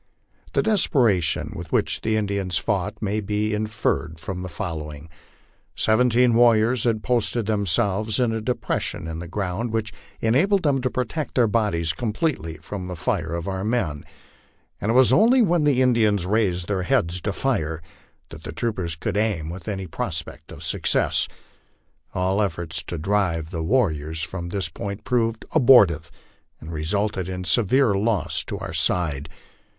The 0.53 0.63
desperation 0.63 1.53
with 1.55 1.71
which 1.71 2.01
the 2.01 2.17
Indians 2.17 2.57
fought 2.57 2.99
may 3.03 3.19
be 3.19 3.53
inferred 3.53 4.19
from 4.19 4.41
the 4.41 4.49
following: 4.49 5.09
Seventeen 5.75 6.33
warriors 6.33 6.85
had 6.85 7.03
posted 7.03 7.45
themselves 7.45 8.19
in 8.19 8.31
a 8.31 8.41
depression 8.41 9.07
in 9.07 9.19
the 9.19 9.27
ground, 9.27 9.71
which 9.71 9.93
enabled 10.19 10.63
them 10.63 10.81
to 10.81 10.89
protect 10.89 11.35
their 11.35 11.45
bodies 11.45 11.93
completely 11.93 12.57
from 12.57 12.87
the 12.87 12.95
fire 12.95 13.35
of 13.35 13.47
our 13.47 13.63
men, 13.63 14.03
and 14.79 14.89
it 14.89 14.95
was 14.95 15.13
only 15.13 15.43
when 15.43 15.65
the 15.65 15.83
Indians 15.83 16.25
raised 16.25 16.67
their 16.67 16.81
heads 16.81 17.21
to 17.21 17.31
fire 17.31 17.79
that 18.29 18.41
the 18.41 18.51
troopers 18.51 18.95
could 18.95 19.17
aim 19.17 19.51
with 19.51 19.67
any 19.67 19.85
prospect 19.85 20.51
of 20.51 20.63
success. 20.63 21.27
All 22.15 22.41
efforts 22.41 22.81
to 22.87 22.97
drive 22.97 23.51
the 23.51 23.61
warriors 23.61 24.23
from 24.23 24.49
this 24.49 24.67
point 24.67 25.03
proved 25.03 25.45
abortive, 25.51 26.09
and 26.59 26.73
resulted 26.73 27.29
in 27.29 27.43
severe 27.43 27.93
loss 27.93 28.43
to 28.45 28.57
our 28.57 28.73
side. 28.73 29.29